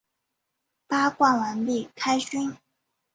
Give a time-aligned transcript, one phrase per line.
[0.87, 2.57] 八卦完毕，开勋！